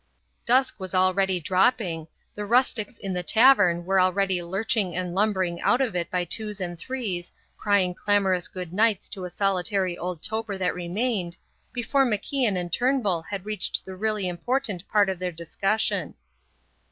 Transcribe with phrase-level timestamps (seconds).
[0.47, 5.79] Dusk was already dropping, the rustics in the tavern were already lurching and lumbering out
[5.79, 10.57] of it by twos and threes, crying clamorous good nights to a solitary old toper
[10.57, 11.37] that remained,
[11.71, 16.15] before MacIan and Turnbull had reached the really important part of their discussion.